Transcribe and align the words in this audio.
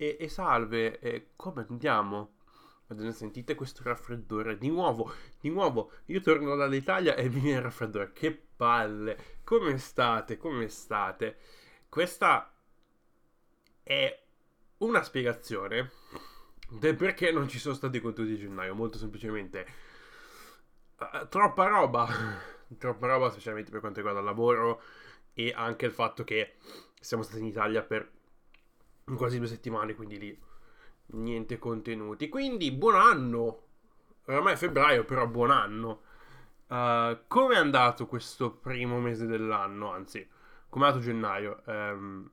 E, 0.00 0.16
e 0.18 0.30
salve, 0.30 0.98
e 0.98 1.32
come 1.36 1.66
andiamo? 1.68 2.36
Sentite 3.10 3.54
questo 3.54 3.82
raffreddore? 3.82 4.56
Di 4.56 4.70
nuovo, 4.70 5.12
di 5.38 5.50
nuovo, 5.50 5.92
io 6.06 6.22
torno 6.22 6.56
dall'Italia 6.56 7.14
e 7.14 7.28
mi 7.28 7.40
viene 7.40 7.58
il 7.58 7.64
raffreddore. 7.64 8.10
Che 8.14 8.32
palle! 8.56 9.40
Come 9.44 9.76
state? 9.76 10.38
Come 10.38 10.68
state? 10.68 11.36
Questa 11.90 12.50
è 13.82 14.22
una 14.78 15.02
spiegazione 15.02 15.90
del 16.70 16.96
perché 16.96 17.30
non 17.30 17.46
ci 17.46 17.58
sono 17.58 17.74
stati 17.74 18.00
contenuti 18.00 18.36
di 18.36 18.40
gennaio. 18.40 18.74
Molto 18.74 18.96
semplicemente, 18.96 19.66
uh, 20.96 21.28
troppa 21.28 21.66
roba. 21.66 22.08
troppa 22.78 23.06
roba, 23.06 23.28
specialmente 23.28 23.70
per 23.70 23.80
quanto 23.80 23.98
riguarda 23.98 24.20
il 24.20 24.26
lavoro 24.26 24.80
e 25.34 25.52
anche 25.54 25.84
il 25.84 25.92
fatto 25.92 26.24
che 26.24 26.54
siamo 26.98 27.22
stati 27.22 27.40
in 27.40 27.48
Italia 27.48 27.82
per 27.82 28.18
quasi 29.16 29.38
due 29.38 29.46
settimane, 29.46 29.94
quindi 29.94 30.18
lì 30.18 30.38
niente 31.12 31.58
contenuti. 31.58 32.28
Quindi 32.28 32.70
buon 32.72 32.96
anno! 32.96 33.62
Oramai 34.26 34.54
è 34.54 34.56
febbraio, 34.56 35.04
però 35.04 35.26
buon 35.26 35.50
anno. 35.50 36.02
Uh, 36.68 37.18
come 37.26 37.54
è 37.54 37.58
andato 37.58 38.06
questo 38.06 38.52
primo 38.52 39.00
mese 39.00 39.26
dell'anno? 39.26 39.90
Anzi, 39.90 40.26
come 40.68 40.84
è 40.84 40.88
andato 40.88 41.04
gennaio? 41.04 41.62
Um, 41.66 42.30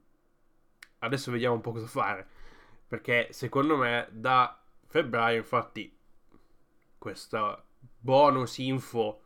adesso 0.99 1.31
vediamo 1.31 1.55
un 1.55 1.61
po' 1.61 1.71
cosa 1.71 1.87
fare. 1.87 2.27
Perché 2.87 3.29
secondo 3.31 3.75
me 3.77 4.07
da 4.11 4.61
febbraio, 4.85 5.37
infatti, 5.37 5.95
questa 6.97 7.63
bonus 7.99 8.57
info 8.59 9.23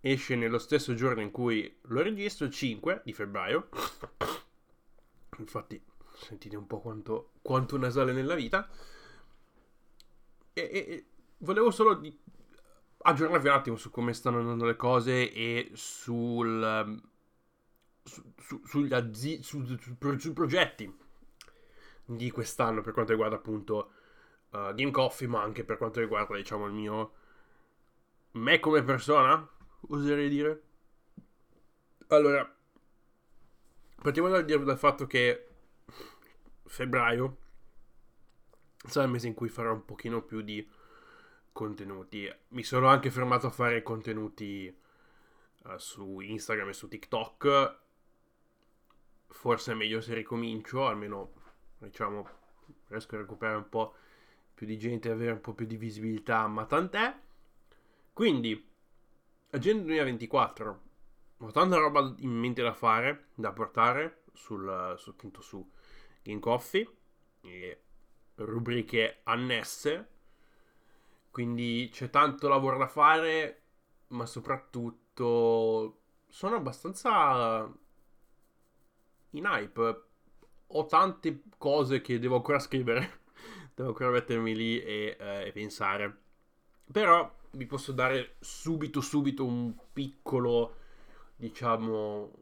esce 0.00 0.36
nello 0.36 0.58
stesso 0.58 0.94
giorno 0.94 1.20
in 1.22 1.30
cui 1.30 1.78
lo 1.82 2.02
registro, 2.02 2.48
5 2.48 3.02
di 3.04 3.12
febbraio. 3.12 3.68
Infatti, 5.38 5.82
sentite 6.20 6.56
un 6.56 6.66
po' 6.66 6.80
quanto, 6.80 7.32
quanto 7.42 7.76
nasale 7.78 8.12
nella 8.12 8.34
vita. 8.34 8.68
E, 10.52 10.60
e, 10.62 10.78
e 10.78 11.06
volevo 11.38 11.70
solo 11.70 11.94
di, 11.94 12.16
aggiornarvi 13.02 13.48
un 13.48 13.54
attimo 13.54 13.76
su 13.76 13.90
come 13.90 14.12
stanno 14.12 14.38
andando 14.38 14.64
le 14.64 14.76
cose 14.76 15.32
e 15.32 15.70
sul, 15.74 17.00
su, 18.02 18.32
su, 18.36 18.60
sugli 18.64 18.92
azzi, 18.92 19.42
su, 19.42 19.64
sui 19.64 20.32
progetti 20.32 20.98
di 22.04 22.30
quest'anno 22.30 22.82
per 22.82 22.92
quanto 22.92 23.12
riguarda 23.12 23.36
appunto 23.36 23.92
uh, 24.50 24.74
Game 24.74 24.90
Coffee, 24.90 25.28
ma 25.28 25.42
anche 25.42 25.64
per 25.64 25.76
quanto 25.76 26.00
riguarda, 26.00 26.36
diciamo, 26.36 26.66
il 26.66 26.72
mio 26.72 27.12
me 28.32 28.60
come 28.60 28.82
persona, 28.82 29.48
oserei 29.88 30.28
dire. 30.28 30.62
Allora, 32.08 32.52
partiamo 34.02 34.28
dal, 34.28 34.44
dal 34.44 34.78
fatto 34.78 35.06
che 35.06 35.49
febbraio 36.70 37.36
sarà 38.86 39.06
il 39.06 39.10
mese 39.10 39.26
in 39.26 39.34
cui 39.34 39.48
farò 39.48 39.72
un 39.72 39.84
pochino 39.84 40.22
più 40.22 40.40
di 40.40 40.66
contenuti. 41.52 42.32
Mi 42.48 42.62
sono 42.62 42.86
anche 42.86 43.10
fermato 43.10 43.48
a 43.48 43.50
fare 43.50 43.82
contenuti 43.82 44.74
uh, 45.64 45.76
su 45.76 46.20
Instagram 46.20 46.68
e 46.68 46.72
su 46.72 46.88
TikTok. 46.88 47.78
Forse 49.26 49.72
è 49.72 49.74
meglio 49.74 50.00
se 50.00 50.14
ricomincio, 50.14 50.86
almeno 50.86 51.32
diciamo 51.78 52.38
riesco 52.86 53.16
a 53.16 53.18
recuperare 53.18 53.58
un 53.58 53.68
po' 53.68 53.94
più 54.54 54.66
di 54.66 54.78
gente 54.78 55.10
avere 55.10 55.32
un 55.32 55.40
po' 55.40 55.54
più 55.54 55.66
di 55.66 55.76
visibilità, 55.76 56.46
ma 56.46 56.64
tant'è. 56.66 57.18
Quindi, 58.12 58.68
agenda 59.50 59.82
2024. 59.84 60.80
Ho 61.38 61.50
tanta 61.52 61.76
roba 61.76 62.14
in 62.18 62.30
mente 62.30 62.62
da 62.62 62.74
fare, 62.74 63.28
da 63.34 63.52
portare 63.52 64.22
sul, 64.34 64.94
su, 64.98 65.10
appunto 65.10 65.40
su 65.40 65.66
Game 66.22 66.40
Coffee 66.40 66.88
e 67.42 67.82
rubriche 68.36 69.20
annesse. 69.24 70.08
Quindi 71.30 71.88
c'è 71.92 72.10
tanto 72.10 72.48
lavoro 72.48 72.78
da 72.78 72.88
fare, 72.88 73.62
ma 74.08 74.26
soprattutto 74.26 76.00
sono 76.28 76.56
abbastanza 76.56 77.70
in 79.30 79.44
hype. 79.44 80.02
Ho 80.72 80.86
tante 80.86 81.42
cose 81.58 82.00
che 82.00 82.18
devo 82.18 82.36
ancora 82.36 82.58
scrivere, 82.58 83.20
devo 83.74 83.90
ancora 83.90 84.10
mettermi 84.10 84.54
lì 84.54 84.80
e, 84.80 85.16
eh, 85.18 85.46
e 85.46 85.52
pensare. 85.52 86.18
Però 86.90 87.38
vi 87.52 87.66
posso 87.66 87.92
dare 87.92 88.36
subito, 88.40 89.00
subito 89.00 89.44
un 89.44 89.74
piccolo, 89.92 90.76
diciamo, 91.36 92.32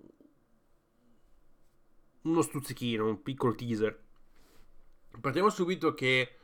uno 2.29 2.43
stuzzichino, 2.43 3.07
un 3.07 3.23
piccolo 3.23 3.55
teaser. 3.55 4.07
Partiamo 5.21 5.51
subito 5.51 5.95
che 5.95 6.37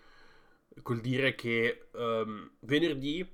col 0.83 1.01
dire 1.01 1.35
che 1.35 1.89
um, 1.93 2.51
venerdì 2.61 3.31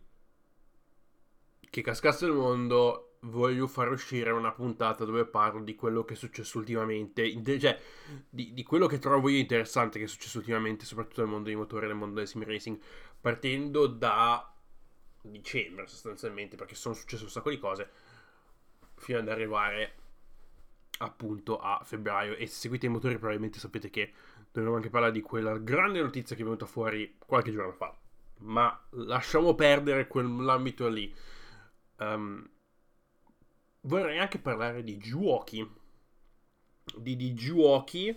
che 1.71 1.83
cascasse 1.83 2.27
il 2.27 2.33
mondo 2.33 3.17
voglio 3.25 3.67
far 3.67 3.91
uscire 3.91 4.31
una 4.31 4.53
puntata 4.53 5.05
dove 5.05 5.27
parlo 5.27 5.63
di 5.63 5.75
quello 5.75 6.05
che 6.05 6.15
è 6.15 6.17
successo 6.17 6.59
ultimamente, 6.59 7.59
cioè 7.59 7.79
di, 8.29 8.53
di, 8.53 8.63
quello 8.63 8.87
che 8.87 8.99
trovo 8.99 9.29
io 9.29 9.39
interessante 9.39 9.99
che 9.99 10.07
è 10.07 10.09
successo 10.09 10.39
ultimamente, 10.39 10.85
soprattutto 10.85 11.21
nel 11.21 11.31
mondo 11.31 11.47
dei 11.47 11.57
motori 11.57 11.87
nel 11.87 11.97
mondo 11.97 12.17
del 12.17 12.27
sim 12.27 12.45
racing, 12.45 12.79
partendo 13.21 13.87
da 13.87 14.53
dicembre 15.23 15.87
sostanzialmente, 15.87 16.57
perché 16.57 16.75
sono 16.75 16.95
successe 16.95 17.25
un 17.25 17.31
sacco 17.31 17.51
di 17.51 17.59
cose, 17.59 17.91
fino 18.97 19.19
ad 19.19 19.29
arrivare 19.29 20.00
appunto 21.01 21.59
a 21.59 21.81
febbraio. 21.85 22.37
E 22.37 22.47
se 22.47 22.55
seguite 22.55 22.87
i 22.87 22.89
motori 22.89 23.17
probabilmente 23.17 23.59
sapete 23.59 23.91
che 23.91 24.13
dovremmo 24.51 24.77
anche 24.77 24.91
parlare 24.91 25.13
di 25.13 25.21
quella 25.21 25.59
grande 25.59 26.01
notizia 26.01 26.35
che 26.35 26.43
è 26.43 26.45
venuta 26.45 26.67
fuori 26.67 27.17
qualche 27.19 27.53
giorno 27.53 27.73
fa. 27.73 27.97
Ma 28.39 28.87
lasciamo 28.91 29.55
perdere 29.55 30.07
quell'ambito 30.07 30.89
lì. 30.89 31.13
Um, 31.99 32.49
vorrei 33.83 34.19
anche 34.19 34.39
parlare 34.39 34.83
di 34.83 34.99
giochi. 34.99 35.69
Di, 36.97 37.17
di 37.17 37.35
giochi. 37.35 38.17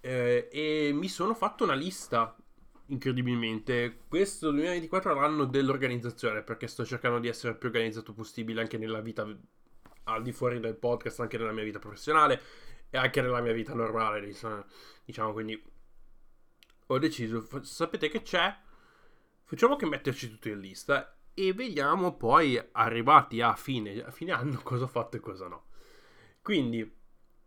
Eh, 0.00 0.48
e 0.50 0.90
mi 0.92 1.08
sono 1.08 1.34
fatto 1.34 1.64
una 1.64 1.74
lista 1.74 2.36
incredibilmente. 2.86 4.00
Questo 4.08 4.50
2024 4.50 5.12
è 5.12 5.14
l'anno 5.14 5.44
dell'organizzazione 5.44 6.42
perché 6.42 6.66
sto 6.66 6.84
cercando 6.84 7.18
di 7.18 7.28
essere 7.28 7.52
il 7.52 7.58
più 7.58 7.68
organizzato 7.68 8.12
possibile 8.12 8.60
anche 8.60 8.78
nella 8.78 9.00
vita 9.00 9.26
al 10.06 10.22
di 10.22 10.32
fuori 10.32 10.60
del 10.60 10.76
podcast, 10.76 11.20
anche 11.20 11.38
nella 11.38 11.52
mia 11.52 11.64
vita 11.64 11.78
professionale 11.78 12.40
e 12.90 12.98
anche 12.98 13.20
nella 13.20 13.40
mia 13.40 13.52
vita 13.52 13.74
normale, 13.74 14.20
diciamo, 15.04 15.32
quindi 15.32 15.62
ho 16.86 16.98
deciso, 16.98 17.46
sapete 17.62 18.08
che 18.08 18.22
c'è? 18.22 18.54
Facciamo 19.44 19.76
che 19.76 19.86
metterci 19.86 20.30
tutto 20.30 20.48
in 20.48 20.60
lista 20.60 21.16
e 21.34 21.52
vediamo 21.52 22.16
poi 22.16 22.60
arrivati 22.72 23.40
a 23.40 23.54
fine, 23.54 24.02
a 24.02 24.10
fine 24.10 24.32
anno 24.32 24.60
cosa 24.64 24.84
ho 24.84 24.88
fatto 24.88 25.16
e 25.16 25.20
cosa 25.20 25.48
no. 25.48 25.64
Quindi 26.42 26.94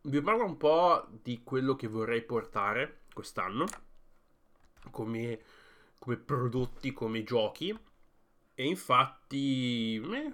vi 0.01 0.21
parlo 0.21 0.45
un 0.45 0.57
po' 0.57 1.07
di 1.21 1.41
quello 1.43 1.75
che 1.75 1.87
vorrei 1.87 2.21
portare 2.21 3.01
quest'anno 3.13 3.65
come, 4.91 5.39
come 5.97 6.17
prodotti, 6.17 6.91
come 6.91 7.23
giochi. 7.23 7.77
E 8.53 8.65
infatti, 8.65 9.95
eh, 9.95 10.33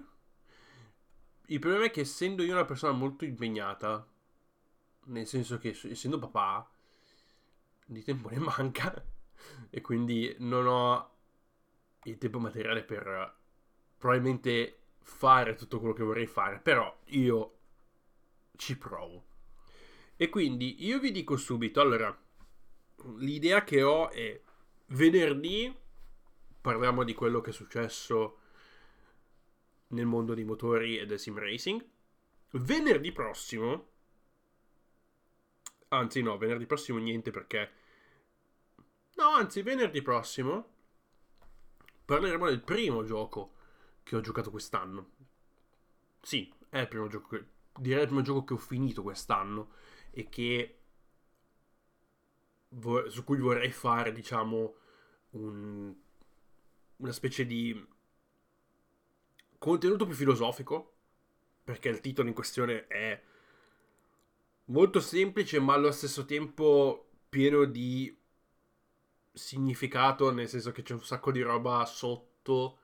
il 1.46 1.58
problema 1.58 1.84
è 1.84 1.90
che 1.90 2.00
essendo 2.00 2.42
io 2.42 2.52
una 2.52 2.64
persona 2.64 2.92
molto 2.92 3.24
impegnata, 3.24 4.06
nel 5.04 5.26
senso 5.26 5.58
che 5.58 5.76
essendo 5.84 6.18
papà, 6.18 6.68
di 7.84 8.02
tempo 8.02 8.28
ne 8.28 8.38
manca 8.40 9.04
e 9.70 9.80
quindi 9.80 10.34
non 10.38 10.66
ho 10.66 11.10
il 12.04 12.18
tempo 12.18 12.38
materiale 12.38 12.82
per 12.82 13.34
probabilmente 13.98 14.78
fare 15.00 15.54
tutto 15.54 15.78
quello 15.78 15.94
che 15.94 16.02
vorrei 16.02 16.26
fare, 16.26 16.58
però 16.58 16.94
io 17.06 17.58
ci 18.56 18.76
provo. 18.76 19.24
E 20.16 20.28
quindi 20.28 20.84
io 20.84 20.98
vi 20.98 21.12
dico 21.12 21.36
subito, 21.36 21.80
allora, 21.80 22.16
l'idea 23.18 23.62
che 23.64 23.82
ho 23.82 24.10
è 24.10 24.40
venerdì 24.86 25.74
parliamo 26.60 27.04
di 27.04 27.14
quello 27.14 27.40
che 27.40 27.50
è 27.50 27.52
successo 27.52 28.38
nel 29.88 30.06
mondo 30.06 30.34
dei 30.34 30.44
motori 30.44 30.98
e 30.98 31.06
del 31.06 31.18
sim 31.18 31.38
racing. 31.38 31.84
Venerdì 32.50 33.12
prossimo, 33.12 33.88
anzi 35.88 36.22
no, 36.22 36.38
venerdì 36.38 36.66
prossimo 36.66 36.98
niente 36.98 37.30
perché... 37.30 37.70
No, 39.16 39.28
anzi, 39.30 39.62
venerdì 39.62 40.02
prossimo 40.02 40.74
parleremo 42.06 42.46
del 42.46 42.62
primo 42.62 43.02
gioco 43.04 43.54
che 44.02 44.16
ho 44.16 44.20
giocato 44.20 44.50
quest'anno. 44.50 45.10
Sì, 46.20 46.52
è 46.70 46.78
il 46.78 46.88
primo 46.88 47.08
gioco 47.08 47.36
che... 47.36 47.44
Direi 47.78 48.02
il 48.02 48.06
primo 48.06 48.22
gioco 48.22 48.44
che 48.44 48.54
ho 48.54 48.58
finito 48.58 49.02
quest'anno 49.02 49.72
e 50.10 50.28
che 50.30 50.78
su 53.08 53.24
cui 53.24 53.38
vorrei 53.38 53.70
fare, 53.70 54.12
diciamo, 54.12 54.74
un, 55.30 55.94
una 56.96 57.12
specie 57.12 57.44
di 57.44 57.86
contenuto 59.58 60.06
più 60.06 60.14
filosofico, 60.14 60.94
perché 61.64 61.88
il 61.88 62.00
titolo 62.00 62.28
in 62.28 62.34
questione 62.34 62.86
è 62.86 63.20
molto 64.66 65.00
semplice, 65.00 65.58
ma 65.60 65.74
allo 65.74 65.90
stesso 65.90 66.24
tempo 66.24 67.08
pieno 67.28 67.64
di 67.64 68.16
significato, 69.32 70.32
nel 70.32 70.48
senso 70.48 70.72
che 70.72 70.82
c'è 70.82 70.94
un 70.94 71.04
sacco 71.04 71.30
di 71.30 71.42
roba 71.42 71.84
sotto. 71.84 72.78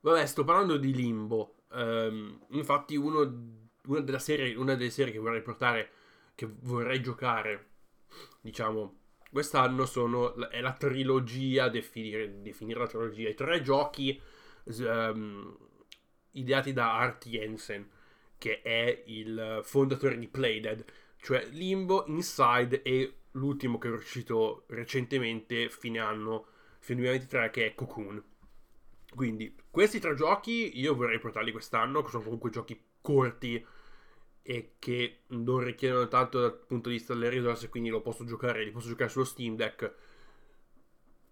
Vabbè, 0.00 0.24
sto 0.26 0.44
parlando 0.44 0.76
di 0.76 0.94
Limbo. 0.94 1.56
Um, 1.70 2.46
infatti, 2.50 2.96
uno, 2.96 3.68
una, 3.86 4.18
serie, 4.18 4.54
una 4.54 4.74
delle 4.74 4.90
serie 4.90 5.12
che 5.12 5.18
vorrei 5.18 5.42
portare, 5.42 5.90
che 6.34 6.48
vorrei 6.60 7.02
giocare, 7.02 7.70
diciamo, 8.40 8.98
quest'anno 9.30 9.84
sono, 9.84 10.48
è 10.48 10.60
la 10.60 10.72
trilogia, 10.72 11.68
definire, 11.68 12.40
definire 12.40 12.78
la 12.78 12.86
trilogia, 12.86 13.28
i 13.28 13.34
tre 13.34 13.60
giochi 13.60 14.20
um, 14.78 15.56
ideati 16.32 16.72
da 16.72 16.94
Art 16.94 17.28
Jensen, 17.28 17.88
che 18.38 18.62
è 18.62 19.02
il 19.06 19.60
fondatore 19.62 20.18
di 20.18 20.28
Playdead, 20.28 20.84
cioè 21.18 21.46
Limbo, 21.50 22.04
Inside 22.06 22.82
e 22.82 23.14
l'ultimo 23.32 23.78
che 23.78 23.88
è 23.88 23.92
uscito 23.92 24.64
recentemente, 24.68 25.68
fine 25.68 25.98
anno, 25.98 26.46
fine 26.78 27.00
2023, 27.00 27.50
che 27.50 27.66
è 27.66 27.74
Cocoon. 27.74 28.22
Quindi, 29.14 29.54
questi 29.70 29.98
tre 29.98 30.14
giochi 30.14 30.78
io 30.78 30.94
vorrei 30.94 31.18
portarli 31.18 31.52
quest'anno, 31.52 32.02
che 32.02 32.10
sono 32.10 32.24
comunque 32.24 32.50
giochi 32.50 32.80
corti 33.00 33.64
e 34.42 34.74
che 34.78 35.22
non 35.28 35.58
richiedono 35.58 36.06
tanto 36.06 36.40
dal 36.40 36.56
punto 36.56 36.88
di 36.88 36.96
vista 36.96 37.14
delle 37.14 37.28
risorse, 37.28 37.68
quindi 37.68 37.88
lo 37.88 38.00
posso 38.00 38.24
giocare, 38.24 38.64
li 38.64 38.70
posso 38.70 38.88
giocare 38.88 39.10
sullo 39.10 39.24
Steam 39.24 39.56
Deck 39.56 39.92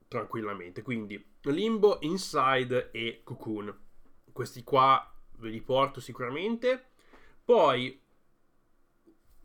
tranquillamente. 0.09 0.83
Quindi, 0.83 1.23
Limbo, 1.43 1.99
Inside 2.01 2.91
e 2.91 3.21
Cocoon. 3.23 3.77
Questi 4.33 4.63
qua 4.65 5.13
ve 5.39 5.49
li 5.49 5.61
porto 5.61 6.01
sicuramente. 6.01 6.91
Poi, 7.45 8.01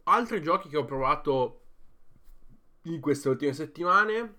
altri 0.04 0.42
giochi 0.42 0.70
che 0.70 0.78
ho 0.78 0.86
provato 0.86 1.62
in 2.84 3.00
queste 3.00 3.30
ultime 3.30 3.54
settimane, 3.54 4.36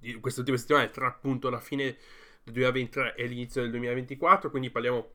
in 0.00 0.20
queste 0.20 0.40
ultime 0.40 0.58
settimane 0.58 0.90
tra 0.90 1.06
appunto 1.06 1.48
la 1.48 1.60
fine 1.60 1.96
del 2.42 2.52
2023 2.54 3.14
e 3.14 3.26
l'inizio 3.26 3.62
del 3.62 3.70
2024, 3.70 4.50
quindi 4.50 4.70
parliamo 4.70 5.10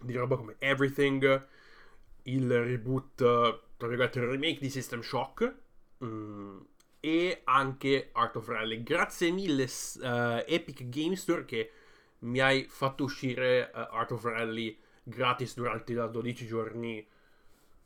di 0.00 0.14
roba 0.14 0.36
come 0.36 0.56
Everything, 0.58 1.48
il 2.24 2.64
reboot, 2.64 3.16
tra 3.76 3.88
virgolette, 3.88 4.18
il 4.18 4.26
remake 4.26 4.58
di 4.60 4.70
System 4.70 5.00
Shock 5.00 5.54
mm, 6.04 6.60
e 7.04 7.42
anche 7.44 8.08
Art 8.12 8.36
of 8.36 8.48
Rally. 8.48 8.82
Grazie 8.82 9.30
mille 9.30 9.64
uh, 9.64 10.42
Epic 10.46 10.88
Game 10.88 11.16
Store 11.16 11.44
che 11.44 11.70
mi 12.20 12.40
hai 12.40 12.64
fatto 12.66 13.04
uscire 13.04 13.70
uh, 13.74 13.94
Art 13.94 14.12
of 14.12 14.24
Rally 14.24 14.74
gratis 15.02 15.54
durante 15.54 15.92
i 15.92 15.96
12 15.96 16.46
giorni 16.46 17.06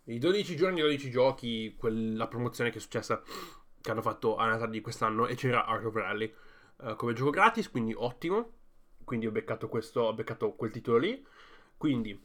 i 0.04 0.18
12 0.20 0.54
giorni, 0.54 0.80
12 0.80 1.10
giochi, 1.10 1.74
quella 1.76 2.28
promozione 2.28 2.70
che 2.70 2.78
è 2.78 2.80
successa, 2.80 3.20
che 3.80 3.90
hanno 3.90 4.02
fatto 4.02 4.36
a 4.36 4.46
Natale 4.46 4.70
di 4.70 4.80
quest'anno, 4.80 5.26
e 5.26 5.34
c'era 5.34 5.66
Art 5.66 5.84
of 5.84 5.94
Rally 5.96 6.32
uh, 6.76 6.94
come 6.94 7.12
gioco 7.12 7.30
gratis, 7.30 7.68
quindi 7.70 7.92
ottimo. 7.96 8.52
Quindi 9.02 9.26
ho 9.26 9.32
beccato 9.32 9.68
questo, 9.68 10.02
ho 10.02 10.14
beccato 10.14 10.52
quel 10.52 10.70
titolo 10.70 10.98
lì. 10.98 11.26
Quindi, 11.76 12.18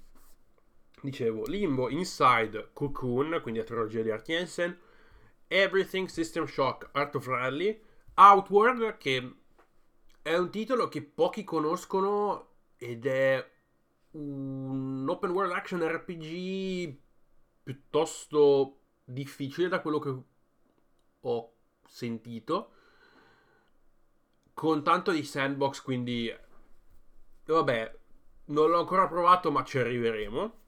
dicevo, 1.01 1.43
Limbo, 1.47 1.89
Inside, 1.89 2.69
Cocoon, 2.71 3.39
quindi 3.41 3.59
la 3.61 3.65
trilogia 3.65 4.03
di 4.03 4.11
Art 4.11 4.25
Jensen, 4.25 4.77
Everything, 5.53 6.07
System 6.07 6.47
Shock, 6.47 6.89
Art 6.93 7.13
of 7.13 7.27
Rally, 7.27 7.79
Outward, 8.15 8.97
che 8.97 9.35
è 10.23 10.35
un 10.35 10.49
titolo 10.49 10.87
che 10.87 11.03
pochi 11.03 11.43
conoscono 11.43 12.53
ed 12.77 13.05
è 13.05 13.51
un 14.11 15.05
open 15.07 15.29
world 15.29 15.51
action 15.51 15.87
RPG 15.87 16.97
piuttosto 17.61 18.79
difficile 19.03 19.67
da 19.67 19.79
quello 19.79 19.99
che 19.99 20.15
ho 21.19 21.53
sentito. 21.87 22.71
Con 24.55 24.83
tanto 24.83 25.11
di 25.11 25.23
sandbox, 25.23 25.81
quindi 25.83 26.35
vabbè, 27.45 27.99
non 28.45 28.71
l'ho 28.71 28.79
ancora 28.79 29.07
provato, 29.07 29.51
ma 29.51 29.63
ci 29.63 29.77
arriveremo. 29.77 30.61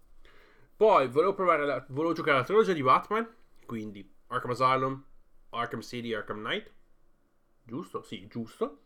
Poi 0.75 1.07
volevo 1.07 1.33
provare 1.33 1.65
la, 1.65 1.83
volevo 1.89 2.13
giocare 2.13 2.37
la 2.37 2.43
trilogia 2.43 2.73
di 2.73 2.83
Batman, 2.83 3.27
quindi 3.65 4.13
Arkham 4.27 4.51
Asylum, 4.51 5.03
Arkham 5.49 5.81
City, 5.81 6.13
Arkham 6.13 6.39
Knight. 6.39 6.71
Giusto? 7.63 8.01
Sì, 8.03 8.27
giusto. 8.27 8.81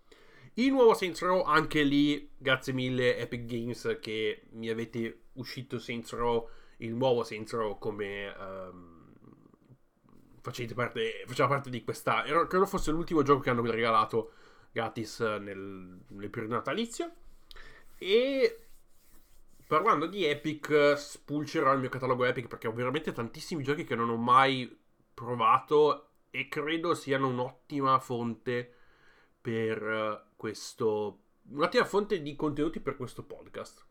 Il 0.56 0.72
nuovo 0.72 0.94
Saints 0.94 1.22
Row, 1.22 1.44
anche 1.44 1.84
lì, 1.84 2.32
grazie 2.38 2.74
mille 2.74 3.18
Epic 3.18 3.46
Games 3.46 3.98
che 4.02 4.44
mi 4.52 4.70
avete 4.70 5.26
uscito 5.34 5.80
Saints 5.80 6.12
Row 6.14 6.50
il 6.80 6.94
nuovo 6.94 7.24
Saints 7.24 7.54
Row 7.54 7.78
come 7.78 8.34
um, 8.38 9.14
parte, 10.42 11.24
faceva 11.26 11.48
parte 11.48 11.70
di 11.70 11.84
questa 11.84 12.26
era, 12.26 12.46
credo 12.48 12.66
fosse 12.66 12.92
l'ultimo 12.92 13.22
gioco 13.22 13.42
che 13.42 13.50
hanno 13.50 13.70
regalato 13.70 14.34
gratis 14.72 15.20
nel, 15.20 16.00
nel 16.08 16.30
periodo 16.30 16.56
natalizio 16.56 17.12
e 17.98 18.60
parlando 19.68 20.08
di 20.08 20.26
Epic 20.26 20.94
spulcerò 20.96 21.74
il 21.74 21.80
mio 21.80 21.90
catalogo 21.90 22.26
Epic 22.26 22.48
perché 22.48 22.68
ho 22.68 22.74
veramente 22.74 23.12
tantissimi 23.12 23.64
giochi 23.64 23.84
che 23.84 23.96
non 23.96 24.10
ho 24.10 24.18
mai 24.18 24.79
provato 25.20 26.12
e 26.30 26.48
credo 26.48 26.94
siano 26.94 27.28
un'ottima 27.28 28.00
fonte 28.00 28.74
per 29.42 30.32
questo 30.38 31.24
un'ottima 31.50 31.84
fonte 31.84 32.22
di 32.22 32.36
contenuti 32.36 32.80
per 32.80 32.96
questo 32.96 33.24
podcast 33.24 33.86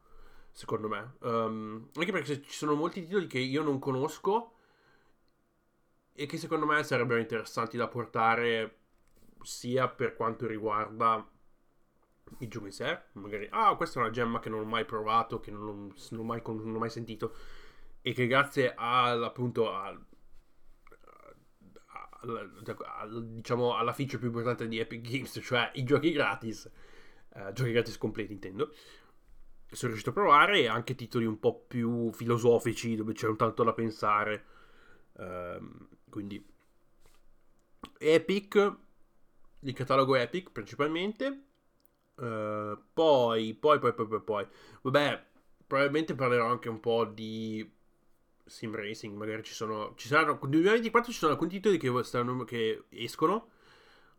secondo 0.51 0.89
me. 0.89 1.17
Um, 1.21 1.91
anche 1.95 2.13
perché 2.13 2.41
ci 2.43 2.53
sono 2.53 2.75
molti 2.75 3.05
titoli 3.05 3.27
che 3.27 3.39
io 3.39 3.63
non 3.63 3.79
conosco 3.79 4.55
e 6.15 6.27
che 6.27 6.39
secondo 6.39 6.67
me 6.67 6.83
sarebbero 6.83 7.21
interessanti 7.21 7.77
da 7.77 7.89
portare 7.89 8.77
sia 9.43 9.87
per 9.87 10.17
quanto 10.17 10.47
riguarda 10.47 11.25
il 12.39 12.49
gioco 12.49 12.67
in 12.67 12.73
sé, 12.73 13.03
magari, 13.13 13.47
ah, 13.51 13.77
questa 13.77 14.01
è 14.01 14.03
una 14.03 14.11
gemma 14.11 14.41
che 14.41 14.49
non 14.49 14.61
ho 14.61 14.65
mai 14.65 14.85
provato, 14.85 15.41
che 15.41 15.51
non, 15.51 15.65
non, 15.65 15.95
non, 16.11 16.21
ho, 16.21 16.25
mai, 16.25 16.43
non 16.45 16.75
ho 16.75 16.79
mai 16.79 16.91
sentito 16.91 17.35
e 18.03 18.13
che 18.13 18.27
grazie 18.27 18.75
al, 18.77 19.23
appunto 19.23 19.73
al, 19.73 19.95
al, 19.95 20.01
diciamo 22.21 23.77
alla 23.77 23.93
feature 23.93 24.19
più 24.19 24.29
importante 24.29 24.67
di 24.67 24.79
Epic 24.79 25.09
Games, 25.09 25.39
cioè 25.43 25.71
i 25.75 25.85
giochi 25.85 26.11
gratis, 26.13 26.71
uh, 27.35 27.53
giochi 27.53 27.73
gratis 27.73 27.97
completi 27.97 28.33
intendo, 28.33 28.73
sono 29.71 29.93
riuscito 29.93 30.11
a 30.11 30.21
provare 30.21 30.67
anche 30.67 30.95
titoli 30.95 31.27
un 31.27 31.39
po' 31.39 31.65
più 31.67 32.11
filosofici 32.13 32.97
dove 32.97 33.13
c'è 33.13 33.29
un 33.29 33.37
tanto 33.37 33.63
da 33.63 33.73
pensare. 33.73 34.45
Um, 35.13 35.89
quindi 36.09 36.45
Epic, 37.99 38.77
il 39.61 39.73
catalogo 39.75 40.17
Epic 40.17 40.51
principalmente. 40.51 41.43
Uh, 42.15 42.77
poi, 42.93 43.55
poi, 43.55 43.79
poi, 43.79 43.95
poi, 43.95 44.07
poi, 44.09 44.23
poi, 44.23 44.47
vabbè, 44.83 45.27
probabilmente 45.67 46.15
parlerò 46.15 46.47
anche 46.47 46.69
un 46.69 46.81
po' 46.81 47.05
di 47.05 47.78
sim 48.49 48.75
racing. 48.75 49.17
Magari 49.17 49.43
ci 49.43 49.55
sono, 49.55 49.95
ci 49.97 50.09
saranno, 50.09 50.39
nel 50.43 50.51
2024 50.51 51.13
ci 51.13 51.19
sono 51.19 51.33
alcuni 51.33 51.51
titoli 51.51 51.79
che, 51.79 51.93
stanno, 52.03 52.45
che 52.45 52.85
escono 52.91 53.51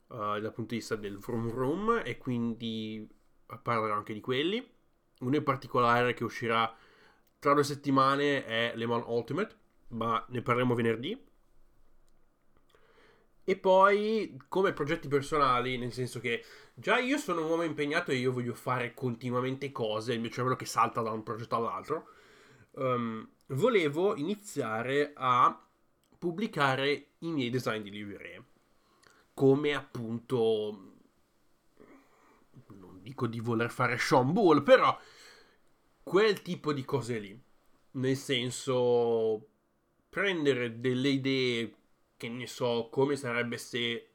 uh, 0.07 0.39
dal 0.39 0.53
punto 0.53 0.73
di 0.73 0.79
vista 0.79 0.95
del 0.95 1.17
Vroom 1.17 1.49
Vroom 1.51 2.01
e 2.03 2.17
quindi 2.17 3.07
parlerò 3.61 3.93
anche 3.93 4.13
di 4.13 4.21
quelli. 4.21 4.65
Uno 5.19 5.35
in 5.35 5.43
particolare 5.43 6.13
che 6.13 6.23
uscirà 6.23 6.73
tra 7.39 7.53
due 7.53 7.63
settimane 7.63 8.45
è 8.45 8.73
Le 8.75 8.85
Mans 8.85 9.05
Ultimate, 9.07 9.55
ma 9.89 10.23
ne 10.29 10.41
parleremo 10.41 10.75
venerdì. 10.75 11.27
E 13.43 13.57
poi 13.57 14.39
come 14.47 14.73
progetti 14.73 15.07
personali, 15.07 15.77
nel 15.77 15.91
senso 15.91 16.19
che 16.19 16.43
già 16.75 16.99
io 16.99 17.17
sono 17.17 17.41
un 17.41 17.49
uomo 17.49 17.63
impegnato 17.63 18.11
e 18.11 18.15
io 18.15 18.31
voglio 18.31 18.53
fare 18.53 18.93
continuamente 18.93 19.71
cose, 19.71 20.13
il 20.13 20.19
mio 20.19 20.29
cervello 20.29 20.55
che 20.55 20.65
salta 20.65 21.01
da 21.01 21.09
un 21.09 21.23
progetto 21.23 21.55
all'altro. 21.55 22.09
Um, 22.79 23.29
volevo 23.47 24.15
iniziare 24.15 25.11
a 25.13 25.67
pubblicare 26.17 27.07
i 27.19 27.31
miei 27.31 27.49
design 27.49 27.81
di 27.81 27.89
livree. 27.89 28.41
Come 29.33 29.73
appunto 29.73 30.93
dico 33.01 33.27
di 33.27 33.41
voler 33.41 33.69
fare 33.69 33.97
Sean 33.97 34.31
Bull, 34.31 34.63
però 34.63 34.97
quel 36.01 36.41
tipo 36.41 36.71
di 36.71 36.85
cose 36.85 37.19
lì. 37.19 37.37
Nel 37.91 38.15
senso, 38.15 39.49
prendere 40.07 40.79
delle 40.79 41.09
idee, 41.09 41.75
che 42.15 42.29
ne 42.29 42.47
so, 42.47 42.87
come 42.89 43.17
sarebbe 43.17 43.57
se 43.57 44.09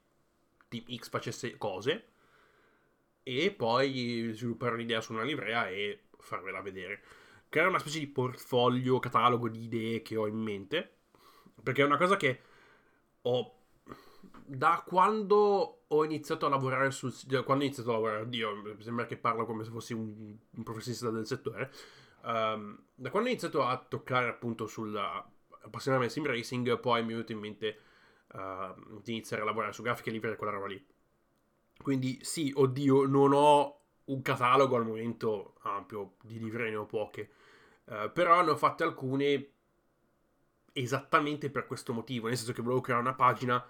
Team 0.68 0.85
X 0.97 1.11
facesse 1.11 1.59
cose, 1.59 2.09
e 3.23 3.50
poi 3.50 4.30
sviluppare 4.33 4.75
un'idea 4.75 5.02
su 5.02 5.12
una 5.12 5.23
livrea 5.23 5.68
e 5.68 6.04
farvela 6.18 6.62
vedere. 6.62 7.02
Creare 7.55 7.71
una 7.71 7.79
specie 7.79 8.01
di 8.01 8.09
portfolio, 8.09 8.99
catalogo 8.99 9.49
di 9.49 9.63
idee 9.63 10.03
che 10.03 10.17
ho 10.17 10.27
in 10.27 10.35
mente, 10.35 10.97
perché 11.63 11.83
è 11.83 11.85
una 11.85 11.97
cosa 11.97 12.17
che 12.17 12.41
ho 13.23 13.55
da 14.45 14.83
quando 14.85 15.85
ho 15.87 16.05
iniziato 16.05 16.47
a 16.47 16.49
lavorare 16.49 16.91
sul 16.91 17.15
quando 17.45 17.63
ho 17.63 17.67
iniziato 17.67 17.91
a 17.91 17.93
lavorare, 17.93 18.29
Dio, 18.29 18.77
sembra 18.81 19.07
che 19.07 19.17
parlo 19.17 19.47
come 19.47 19.63
se 19.63 19.71
fossi 19.71 19.93
un, 19.93 20.37
un 20.51 20.63
professionista 20.65 21.11
del 21.11 21.27
settore. 21.27 21.71
Um, 22.25 22.77
da 22.93 23.11
quando 23.11 23.29
ho 23.29 23.33
iniziato 23.33 23.63
a 23.63 23.79
toccare 23.79 24.29
appunto 24.31 24.67
sulla 24.67 25.25
appassionarmi 25.63 26.07
al 26.07 26.11
sim 26.11 26.27
racing, 26.27 26.81
poi 26.81 27.03
mi 27.03 27.11
è 27.11 27.13
venuto 27.13 27.31
in 27.31 27.39
mente 27.39 27.79
uh, 28.33 29.01
di 29.01 29.13
iniziare 29.13 29.43
a 29.43 29.45
lavorare 29.45 29.73
su 29.73 29.83
grafiche 29.83 30.11
libere 30.11 30.33
e 30.33 30.37
quella 30.37 30.55
roba 30.55 30.67
lì. 30.67 30.85
Quindi 31.81 32.19
sì, 32.21 32.53
oddio, 32.53 33.07
non 33.07 33.33
ho 33.33 33.79
un 34.07 34.23
catalogo 34.23 34.75
al 34.75 34.85
momento 34.85 35.55
ampio 35.63 36.17
di 36.21 36.41
librerie, 36.41 36.71
ne 36.71 36.79
ho 36.79 36.87
poche. 36.87 37.31
Uh, 37.85 38.11
però 38.12 38.43
ne 38.43 38.50
ho 38.50 38.57
fatte 38.57 38.83
alcune 38.83 39.50
esattamente 40.73 41.50
per 41.50 41.67
questo 41.67 41.93
motivo, 41.93 42.26
nel 42.26 42.37
senso 42.37 42.53
che 42.53 42.62
volevo 42.62 42.81
creare 42.81 43.03
una 43.03 43.14
pagina 43.14 43.64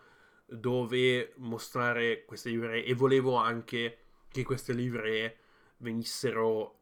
dove 0.47 1.33
mostrare 1.37 2.25
queste 2.25 2.50
livree 2.50 2.85
e 2.85 2.94
volevo 2.94 3.37
anche 3.37 3.99
che 4.28 4.42
queste 4.42 4.73
livree 4.73 5.38
venissero 5.78 6.78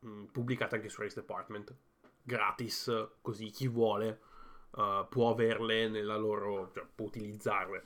mh, 0.00 0.08
mm, 0.08 0.24
pubblicate 0.26 0.76
anche 0.76 0.88
su 0.88 1.00
Race 1.00 1.14
Department 1.14 1.74
gratis 2.22 3.08
così 3.20 3.50
chi 3.50 3.68
vuole 3.68 4.20
uh, 4.72 5.06
può 5.08 5.30
averle 5.30 5.88
nella 5.88 6.16
loro 6.16 6.70
cioè, 6.72 6.84
può 6.92 7.06
utilizzarle. 7.06 7.82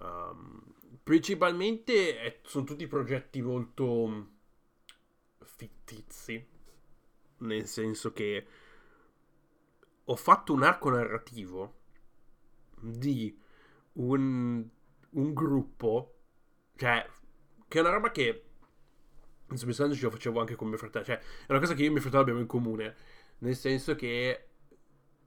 Um, 0.00 0.74
principalmente 1.02 2.18
è, 2.18 2.40
sono 2.44 2.64
tutti 2.64 2.86
progetti 2.86 3.42
molto 3.42 4.06
mm, 4.06 4.22
fittizi 5.42 6.58
nel 7.40 7.66
senso 7.66 8.12
che 8.12 8.46
ho 10.04 10.16
fatto 10.16 10.52
un 10.52 10.62
arco 10.62 10.90
narrativo 10.90 11.78
di 12.80 13.38
un, 13.92 14.66
un 15.10 15.34
gruppo, 15.34 16.14
cioè, 16.76 17.06
che 17.68 17.78
è 17.78 17.80
una 17.80 17.90
roba 17.90 18.10
che, 18.10 18.44
insomma, 19.50 19.72
ce 19.72 20.02
lo 20.02 20.10
facevo 20.10 20.40
anche 20.40 20.56
con 20.56 20.68
mio 20.68 20.78
fratello, 20.78 21.04
cioè, 21.04 21.18
è 21.18 21.50
una 21.50 21.60
cosa 21.60 21.74
che 21.74 21.82
io 21.82 21.88
e 21.88 21.92
mio 21.92 22.00
fratello 22.00 22.22
abbiamo 22.22 22.40
in 22.40 22.46
comune, 22.46 22.96
nel 23.38 23.54
senso 23.56 23.94
che 23.94 24.46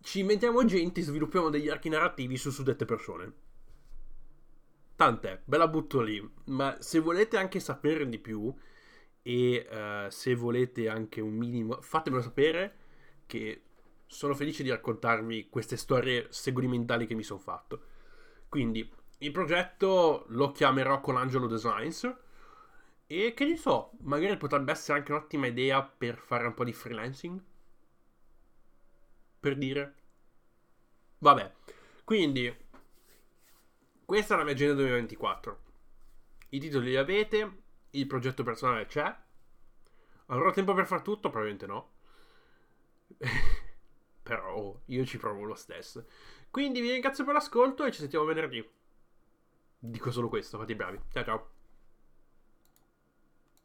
ci 0.01 0.19
inventiamo 0.19 0.65
gente 0.65 0.99
e 0.99 1.03
sviluppiamo 1.03 1.49
degli 1.49 1.69
archi 1.69 1.89
narrativi 1.89 2.35
su 2.35 2.51
suddette 2.51 2.85
persone. 2.85 3.33
Tant'è, 4.95 5.41
ve 5.45 5.57
la 5.57 5.67
butto 5.67 6.01
lì, 6.01 6.31
ma 6.45 6.77
se 6.79 6.99
volete 6.99 7.37
anche 7.37 7.59
sapere 7.59 8.07
di 8.07 8.19
più 8.19 8.53
e 9.23 9.67
uh, 9.69 10.09
se 10.09 10.35
volete 10.35 10.89
anche 10.89 11.21
un 11.21 11.33
minimo, 11.33 11.81
fatemelo 11.81 12.21
sapere 12.21 12.75
che 13.25 13.61
sono 14.05 14.35
felice 14.35 14.61
di 14.61 14.69
raccontarvi 14.69 15.49
queste 15.49 15.77
storie 15.77 16.27
segurimentali 16.29 17.07
che 17.07 17.15
mi 17.15 17.23
sono 17.23 17.39
fatto. 17.39 17.81
Quindi, 18.47 18.87
il 19.19 19.31
progetto 19.31 20.25
lo 20.27 20.51
chiamerò 20.51 20.99
Colangelo 20.99 21.47
Designs. 21.47 22.15
E 23.07 23.33
che 23.33 23.45
ne 23.45 23.57
so, 23.57 23.91
magari 24.01 24.37
potrebbe 24.37 24.71
essere 24.71 24.99
anche 24.99 25.11
un'ottima 25.11 25.47
idea 25.47 25.83
per 25.83 26.17
fare 26.17 26.45
un 26.45 26.53
po' 26.53 26.63
di 26.63 26.73
freelancing. 26.73 27.41
Per 29.39 29.57
dire. 29.57 29.95
Vabbè. 31.19 31.51
Quindi, 32.03 32.55
questa 34.05 34.35
è 34.35 34.37
la 34.37 34.43
mia 34.43 34.53
agenda 34.53 34.75
2024. 34.75 35.61
I 36.49 36.59
titoli 36.59 36.89
li 36.89 36.97
avete, 36.97 37.62
il 37.93 38.07
progetto 38.07 38.43
personale 38.43 38.85
c'è. 38.85 39.15
Avrò 40.27 40.51
tempo 40.51 40.73
per 40.73 40.85
far 40.85 41.01
tutto? 41.01 41.29
Probabilmente 41.29 41.65
no. 41.65 41.91
Però 44.23 44.79
io 44.85 45.05
ci 45.05 45.17
provo 45.17 45.43
lo 45.43 45.55
stesso. 45.55 46.05
Quindi 46.49 46.79
vi 46.81 46.91
ringrazio 46.91 47.25
per 47.25 47.33
l'ascolto 47.33 47.85
e 47.85 47.91
ci 47.91 47.99
sentiamo 47.99 48.25
venerdì. 48.25 48.67
Dico 49.79 50.11
solo 50.11 50.29
questo, 50.29 50.57
fate 50.57 50.71
i 50.71 50.75
bravi. 50.75 50.99
Ciao 51.11 51.23
ciao. 51.23 51.52